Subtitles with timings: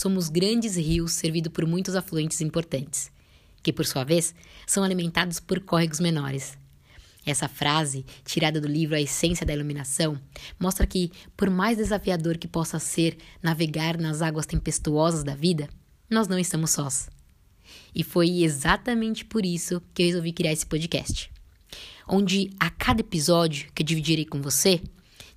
[0.00, 3.10] somos grandes rios servidos por muitos afluentes importantes,
[3.62, 4.34] que por sua vez
[4.66, 6.56] são alimentados por córregos menores.
[7.26, 10.18] Essa frase, tirada do livro A Essência da Iluminação,
[10.58, 15.68] mostra que, por mais desafiador que possa ser navegar nas águas tempestuosas da vida,
[16.08, 17.10] nós não estamos sós.
[17.94, 21.30] E foi exatamente por isso que eu resolvi criar esse podcast,
[22.08, 24.80] onde a cada episódio que eu dividirei com você,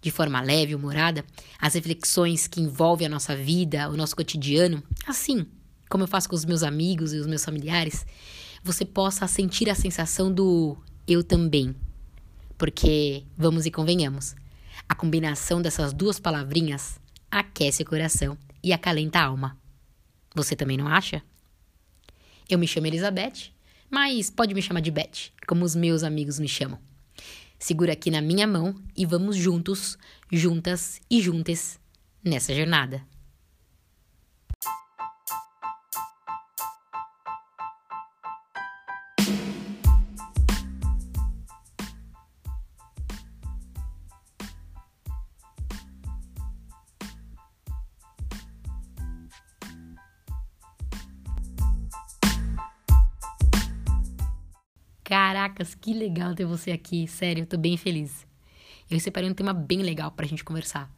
[0.02, 1.23] de forma leve humorada,
[1.60, 5.46] as reflexões que envolvem a nossa vida, o nosso cotidiano, assim
[5.91, 8.05] como eu faço com os meus amigos e os meus familiares,
[8.64, 11.76] você possa sentir a sensação do eu também.
[12.58, 14.34] Porque, vamos e convenhamos,
[14.88, 16.98] a combinação dessas duas palavrinhas
[17.30, 19.58] aquece o coração e acalenta a alma.
[20.34, 21.21] Você também não acha?
[22.49, 23.52] Eu me chamo Elizabeth,
[23.90, 26.80] mas pode me chamar de Beth, como os meus amigos me chamam.
[27.62, 29.95] Segura aqui na minha mão e vamos juntos,
[30.31, 31.79] juntas e juntas
[32.23, 33.05] nessa jornada.
[55.12, 57.05] Caracas, que legal ter você aqui.
[57.05, 58.26] Sério, eu tô bem feliz.
[58.90, 60.90] Eu separei um tema bem legal pra gente conversar.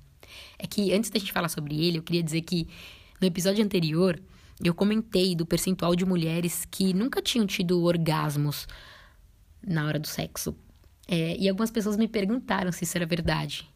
[0.60, 2.68] É que antes da gente falar sobre ele, eu queria dizer que
[3.20, 4.22] no episódio anterior
[4.64, 8.68] eu comentei do percentual de mulheres que nunca tinham tido orgasmos
[9.66, 10.56] na hora do sexo.
[11.08, 13.68] É, e algumas pessoas me perguntaram se isso era verdade.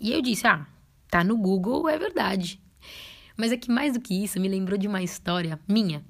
[0.00, 0.66] E eu disse: ah,
[1.10, 2.58] tá no Google, é verdade.
[3.36, 6.02] Mas é que mais do que isso, me lembrou de uma história minha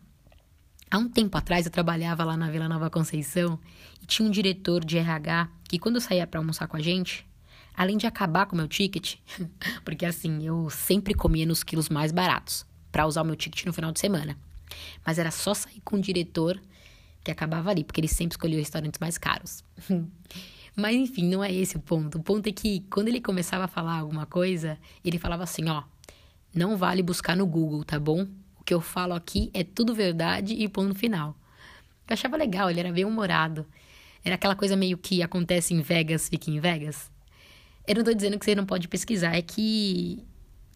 [0.92, 3.58] Há um tempo atrás eu trabalhava lá na Vila Nova Conceição
[4.02, 7.26] e tinha um diretor de RH que quando eu saía para almoçar com a gente,
[7.74, 9.14] além de acabar com o meu ticket,
[9.86, 13.72] porque assim, eu sempre comia nos quilos mais baratos para usar o meu ticket no
[13.72, 14.36] final de semana.
[15.02, 16.60] Mas era só sair com o diretor
[17.24, 19.64] que acabava ali, porque ele sempre escolhia restaurantes mais caros.
[20.76, 22.18] Mas enfim, não é esse o ponto.
[22.18, 25.84] O ponto é que quando ele começava a falar alguma coisa, ele falava assim, ó,
[26.54, 28.26] não vale buscar no Google, tá bom?
[28.62, 31.34] O que eu falo aqui é tudo verdade e ponto final.
[32.08, 33.66] Eu achava legal, ele era bem humorado.
[34.24, 37.10] Era aquela coisa meio que acontece em Vegas, fica em Vegas.
[37.88, 40.24] Eu não tô dizendo que você não pode pesquisar, é que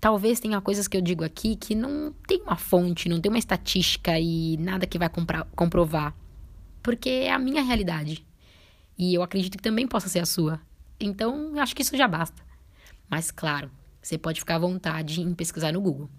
[0.01, 3.39] talvez tenha coisas que eu digo aqui que não tem uma fonte, não tem uma
[3.39, 5.09] estatística e nada que vai
[5.55, 6.13] comprovar.
[6.83, 8.27] Porque é a minha realidade.
[8.99, 10.61] E eu acredito que também possa ser a sua.
[10.99, 12.43] Então, acho que isso já basta.
[13.09, 13.71] Mas, claro,
[14.03, 16.11] você pode ficar à vontade em pesquisar no Google.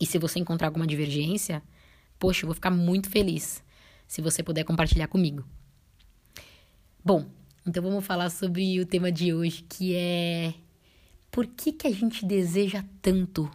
[0.00, 1.62] E se você encontrar alguma divergência,
[2.18, 3.62] poxa, eu vou ficar muito feliz
[4.06, 5.44] se você puder compartilhar comigo.
[7.04, 7.26] Bom,
[7.66, 10.54] então vamos falar sobre o tema de hoje, que é
[11.30, 13.50] por que que a gente deseja tanto,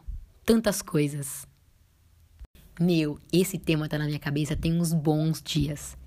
[0.46, 1.48] tantas coisas?
[2.80, 5.98] Meu, esse tema tá na minha cabeça tem uns bons dias.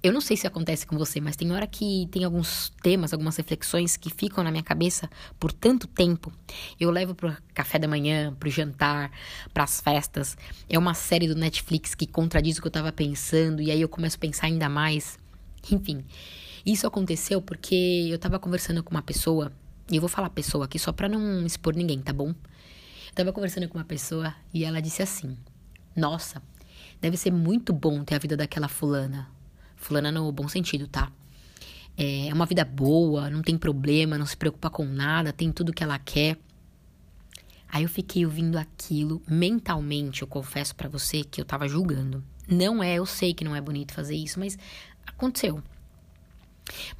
[0.00, 3.36] Eu não sei se acontece com você, mas tem hora que tem alguns temas, algumas
[3.36, 5.10] reflexões que ficam na minha cabeça
[5.40, 6.32] por tanto tempo.
[6.78, 9.10] Eu levo pro café da manhã, pro jantar,
[9.52, 10.36] pras festas.
[10.68, 13.88] É uma série do Netflix que contradiz o que eu tava pensando e aí eu
[13.88, 15.18] começo a pensar ainda mais.
[15.68, 16.04] Enfim,
[16.64, 19.50] isso aconteceu porque eu tava conversando com uma pessoa,
[19.90, 22.28] e eu vou falar pessoa aqui só pra não expor ninguém, tá bom?
[22.28, 25.36] Eu tava conversando com uma pessoa e ela disse assim:
[25.96, 26.40] Nossa,
[27.00, 29.36] deve ser muito bom ter a vida daquela fulana
[29.78, 31.10] Fulana no bom sentido, tá?
[31.96, 35.82] É uma vida boa, não tem problema, não se preocupa com nada, tem tudo que
[35.82, 36.38] ela quer.
[37.68, 42.22] Aí eu fiquei ouvindo aquilo mentalmente, eu confesso para você que eu tava julgando.
[42.46, 44.56] Não é, eu sei que não é bonito fazer isso, mas
[45.06, 45.62] aconteceu.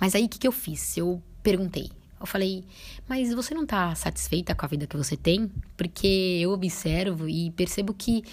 [0.00, 0.96] Mas aí o que, que eu fiz?
[0.96, 1.90] Eu perguntei.
[2.20, 2.64] Eu falei,
[3.08, 5.50] mas você não tá satisfeita com a vida que você tem?
[5.76, 8.24] Porque eu observo e percebo que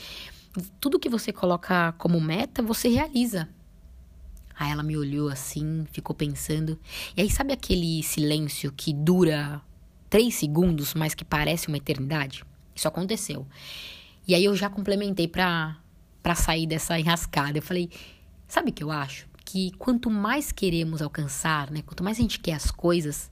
[0.79, 3.47] tudo que você coloca como meta, você realiza.
[4.57, 6.79] Aí ela me olhou assim, ficou pensando.
[7.15, 9.61] E aí, sabe aquele silêncio que dura
[10.09, 12.43] três segundos, mas que parece uma eternidade?
[12.73, 13.45] Isso aconteceu.
[14.27, 15.77] E aí eu já complementei pra,
[16.23, 17.57] pra sair dessa enrascada.
[17.57, 17.89] Eu falei,
[18.47, 19.27] sabe o que eu acho?
[19.43, 21.81] Que quanto mais queremos alcançar, né?
[21.85, 23.29] Quanto mais a gente quer as coisas,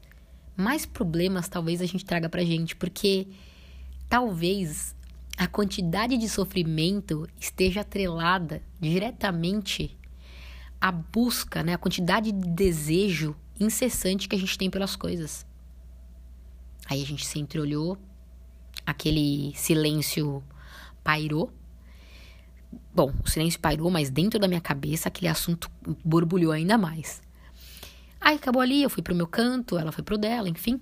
[0.56, 2.76] mais problemas talvez a gente traga pra gente.
[2.76, 3.28] Porque
[4.08, 4.96] talvez
[5.38, 9.98] a quantidade de sofrimento esteja atrelada diretamente
[10.84, 15.46] a busca, né, a quantidade de desejo incessante que a gente tem pelas coisas.
[16.90, 17.98] Aí a gente se entreolhou,
[18.86, 20.44] aquele silêncio
[21.02, 21.50] pairou.
[22.94, 25.72] Bom, o silêncio pairou, mas dentro da minha cabeça aquele assunto
[26.04, 27.22] borbulhou ainda mais.
[28.20, 30.82] Aí acabou ali, eu fui pro meu canto, ela foi pro dela, enfim.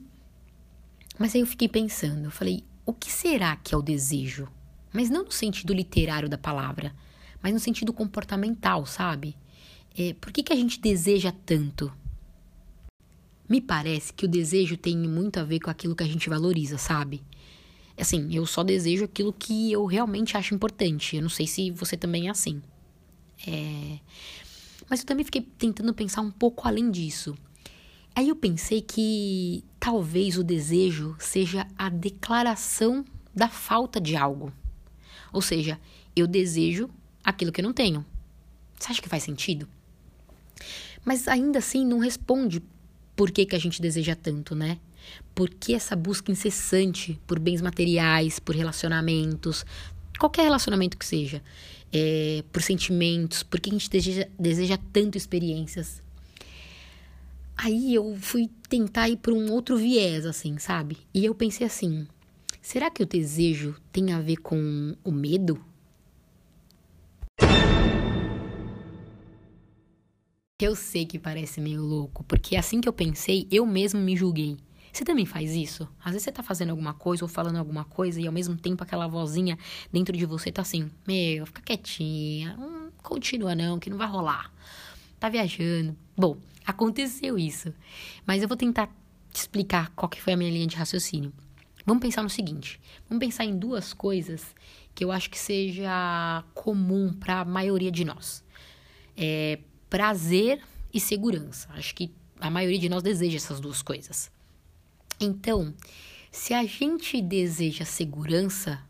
[1.19, 4.47] Mas aí eu fiquei pensando, eu falei, o que será que é o desejo?
[4.91, 6.91] Mas não no sentido literário da palavra,
[7.39, 9.37] mas no sentido comportamental, sabe?
[9.97, 11.91] É, por que, que a gente deseja tanto?
[13.47, 16.77] Me parece que o desejo tem muito a ver com aquilo que a gente valoriza,
[16.77, 17.21] sabe?
[17.97, 21.17] Assim, eu só desejo aquilo que eu realmente acho importante.
[21.17, 22.61] Eu não sei se você também é assim.
[23.45, 23.99] É...
[24.89, 27.35] Mas eu também fiquei tentando pensar um pouco além disso.
[28.15, 33.05] Aí eu pensei que talvez o desejo seja a declaração
[33.35, 34.51] da falta de algo.
[35.31, 35.79] Ou seja,
[36.15, 36.89] eu desejo
[37.23, 38.05] aquilo que eu não tenho.
[38.77, 39.67] Você acha que faz sentido?
[41.03, 42.61] Mas ainda assim não responde
[43.15, 44.77] por que, que a gente deseja tanto, né?
[45.33, 49.65] Por que essa busca incessante por bens materiais, por relacionamentos,
[50.19, 51.41] qualquer relacionamento que seja,
[51.91, 56.01] é, por sentimentos, por que a gente deseja, deseja tanto experiências.
[57.57, 60.97] Aí eu fui tentar ir por um outro viés, assim, sabe?
[61.13, 62.07] E eu pensei assim:
[62.61, 65.63] será que o desejo tem a ver com o medo?
[70.61, 74.57] Eu sei que parece meio louco, porque assim que eu pensei, eu mesmo me julguei.
[74.93, 75.89] Você também faz isso?
[75.99, 78.83] Às vezes você tá fazendo alguma coisa ou falando alguma coisa e ao mesmo tempo
[78.83, 79.57] aquela vozinha
[79.91, 84.53] dentro de você tá assim: Meu, fica quietinha, não continua não, que não vai rolar.
[85.19, 85.97] Tá viajando.
[86.15, 87.73] Bom, aconteceu isso.
[88.23, 88.87] Mas eu vou tentar
[89.31, 91.33] te explicar qual que foi a minha linha de raciocínio.
[91.87, 92.79] Vamos pensar no seguinte:
[93.09, 94.53] vamos pensar em duas coisas
[94.93, 98.43] que eu acho que seja comum para a maioria de nós.
[99.17, 99.57] É,
[99.91, 100.61] prazer
[100.93, 101.67] e segurança.
[101.73, 102.09] Acho que
[102.39, 104.31] a maioria de nós deseja essas duas coisas.
[105.19, 105.73] Então,
[106.31, 108.81] se a gente deseja segurança,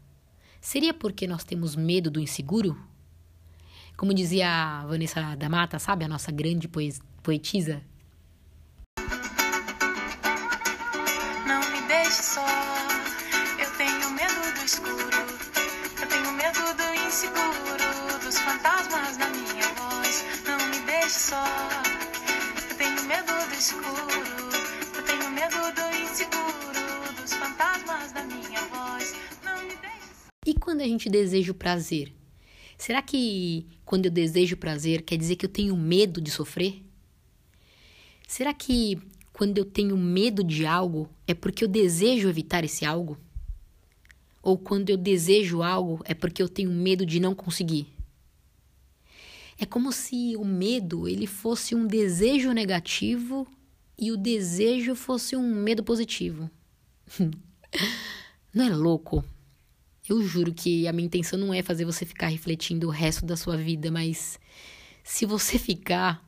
[0.62, 2.78] seria porque nós temos medo do inseguro?
[3.98, 6.70] Como dizia a Vanessa da Mata, sabe, a nossa grande
[7.24, 7.82] poetisa?
[11.48, 12.46] Não me deixe só,
[13.60, 15.18] eu tenho medo do escuro,
[16.00, 20.24] eu tenho medo do inseguro, dos fantasmas na minha voz.
[20.48, 20.61] Não
[21.12, 21.44] só,
[22.70, 23.86] eu tenho medo do escuro.
[24.96, 29.14] Eu tenho medo do inseguro, dos fantasmas da minha voz.
[29.44, 30.30] Não me deixe.
[30.46, 32.14] E quando a gente deseja o prazer?
[32.78, 36.82] Será que quando eu desejo prazer quer dizer que eu tenho medo de sofrer?
[38.26, 38.98] Será que
[39.34, 43.18] quando eu tenho medo de algo é porque eu desejo evitar esse algo?
[44.42, 47.94] Ou quando eu desejo algo é porque eu tenho medo de não conseguir?
[49.62, 53.48] É como se o medo ele fosse um desejo negativo
[53.96, 56.50] e o desejo fosse um medo positivo.
[58.52, 59.24] não é louco?
[60.10, 63.38] Eu juro que a minha intenção não é fazer você ficar refletindo o resto da
[63.38, 64.40] sua vida, mas
[65.04, 66.28] se você ficar,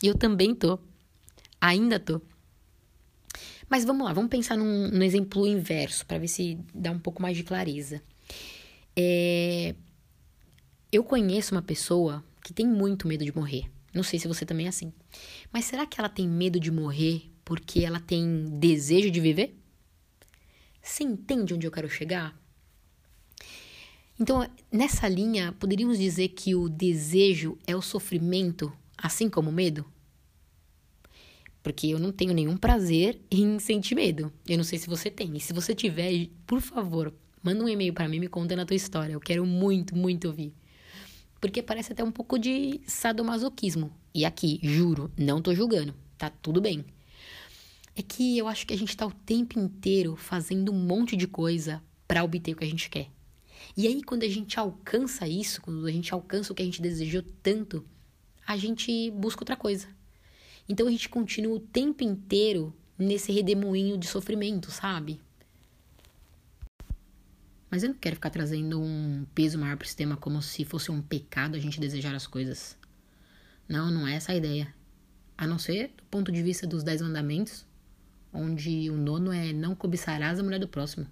[0.00, 0.78] eu também tô.
[1.60, 2.22] Ainda tô.
[3.68, 7.20] Mas vamos lá, vamos pensar num, num exemplo inverso para ver se dá um pouco
[7.20, 8.00] mais de clareza.
[8.94, 9.74] É,
[10.92, 13.70] eu conheço uma pessoa que tem muito medo de morrer.
[13.94, 14.92] Não sei se você também é assim.
[15.52, 19.56] Mas será que ela tem medo de morrer porque ela tem desejo de viver?
[20.82, 22.36] Você entende onde eu quero chegar?
[24.18, 29.84] Então, nessa linha, poderíamos dizer que o desejo é o sofrimento, assim como o medo?
[31.62, 34.32] Porque eu não tenho nenhum prazer em sentir medo.
[34.46, 35.36] Eu não sei se você tem.
[35.36, 38.76] E se você tiver, por favor, manda um e-mail para mim me contando a tua
[38.76, 39.12] história.
[39.12, 40.52] Eu quero muito, muito ouvir.
[41.40, 43.92] Porque parece até um pouco de sadomasoquismo.
[44.14, 45.94] E aqui, juro, não tô julgando.
[46.18, 46.84] Tá tudo bem.
[47.96, 51.26] É que eu acho que a gente tá o tempo inteiro fazendo um monte de
[51.26, 53.08] coisa para obter o que a gente quer.
[53.76, 56.82] E aí, quando a gente alcança isso, quando a gente alcança o que a gente
[56.82, 57.84] desejou tanto,
[58.46, 59.86] a gente busca outra coisa.
[60.68, 65.20] Então a gente continua o tempo inteiro nesse redemoinho de sofrimento, sabe?
[67.70, 71.00] Mas eu não quero ficar trazendo um peso maior pro sistema como se fosse um
[71.00, 72.76] pecado a gente desejar as coisas.
[73.68, 74.74] Não, não é essa a ideia.
[75.38, 77.64] A não ser do ponto de vista dos Dez Mandamentos,
[78.32, 81.06] onde o nono é não cobiçarás a mulher do próximo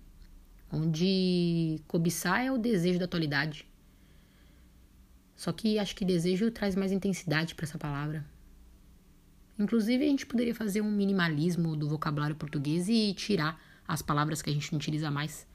[0.70, 3.66] onde cobiçar é o desejo da atualidade.
[5.34, 8.24] Só que acho que desejo traz mais intensidade para essa palavra.
[9.58, 14.50] Inclusive, a gente poderia fazer um minimalismo do vocabulário português e tirar as palavras que
[14.50, 15.46] a gente não utiliza mais,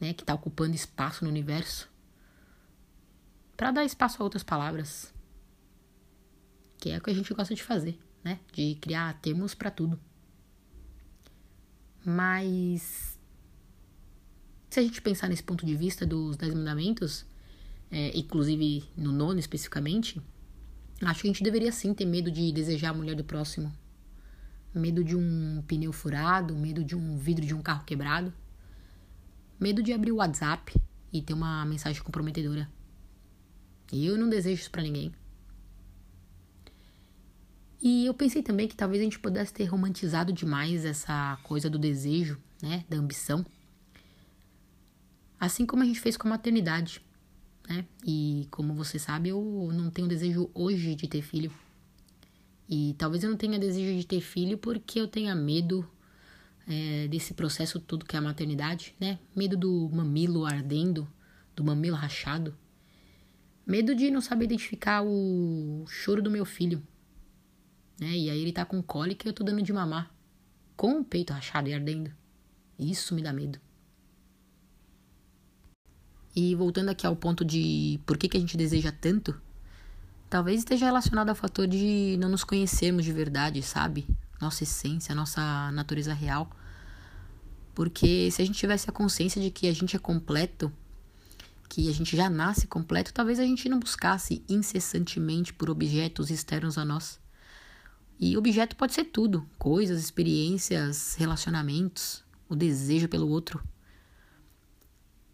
[0.00, 1.90] né, que está ocupando espaço no universo,
[3.56, 5.12] para dar espaço a outras palavras,
[6.78, 9.98] que é o que a gente gosta de fazer, né, de criar termos para tudo.
[12.04, 13.18] Mas
[14.70, 17.26] se a gente pensar nesse ponto de vista dos Dez Mandamentos,
[17.90, 20.22] é, inclusive no nono especificamente,
[21.02, 23.72] acho que a gente deveria sim ter medo de desejar a mulher do próximo.
[24.74, 28.32] Medo de um pneu furado, medo de um vidro de um carro quebrado,
[29.58, 30.74] medo de abrir o WhatsApp
[31.12, 32.70] e ter uma mensagem comprometedora.
[33.92, 35.12] E eu não desejo isso para ninguém.
[37.80, 41.78] E eu pensei também que talvez a gente pudesse ter romantizado demais essa coisa do
[41.78, 43.46] desejo, né, da ambição.
[45.38, 47.00] Assim como a gente fez com a maternidade,
[47.68, 47.84] né?
[48.04, 51.52] E como você sabe, eu não tenho desejo hoje de ter filho.
[52.68, 55.88] E talvez eu não tenha desejo de ter filho porque eu tenha medo
[56.68, 59.18] é, desse processo todo que é a maternidade, né?
[59.34, 61.08] Medo do mamilo ardendo,
[61.56, 62.54] do mamilo rachado.
[63.66, 66.82] Medo de não saber identificar o choro do meu filho,
[67.98, 68.10] né?
[68.10, 70.14] E aí ele tá com cólica e eu tô dando de mamar,
[70.76, 72.12] com o peito rachado e ardendo.
[72.78, 73.58] Isso me dá medo.
[76.36, 79.40] E voltando aqui ao ponto de por que, que a gente deseja tanto,
[80.30, 84.06] talvez esteja relacionado ao fator de não nos conhecermos de verdade, sabe?
[84.40, 86.50] Nossa essência, nossa natureza real.
[87.74, 90.72] Porque se a gente tivesse a consciência de que a gente é completo,
[91.68, 96.78] que a gente já nasce completo, talvez a gente não buscasse incessantemente por objetos externos
[96.78, 97.20] a nós.
[98.18, 103.62] E objeto pode ser tudo: coisas, experiências, relacionamentos, o desejo pelo outro.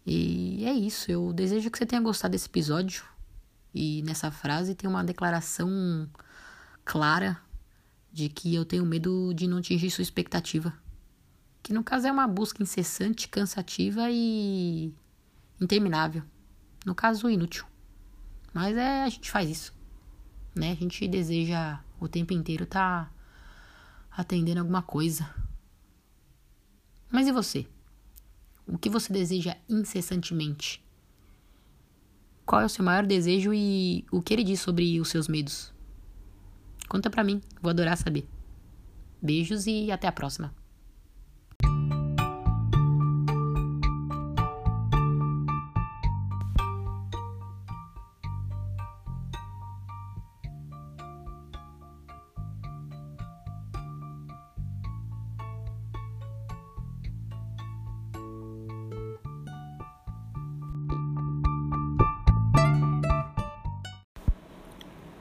[0.05, 1.11] E é isso.
[1.11, 3.03] Eu desejo que você tenha gostado desse episódio.
[3.73, 6.07] E nessa frase tem uma declaração
[6.83, 7.41] clara
[8.15, 10.73] de que eu tenho medo de não atingir sua expectativa.
[11.61, 14.93] Que no caso é uma busca incessante, cansativa e
[15.59, 16.23] interminável.
[16.85, 17.65] No caso, inútil.
[18.53, 19.75] Mas é, a gente faz isso.
[20.55, 20.71] Né?
[20.71, 23.11] A gente deseja o tempo inteiro tá
[24.09, 25.29] atendendo alguma coisa.
[27.11, 27.67] Mas e você?
[28.65, 30.81] O que você deseja incessantemente?
[32.45, 35.74] Qual é o seu maior desejo e o que ele diz sobre os seus medos?
[36.87, 38.27] Conta pra mim, vou adorar saber.
[39.21, 40.53] Beijos e até a próxima.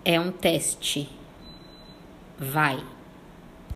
[0.04, 1.08] É um teste.
[2.52, 2.93] Vai.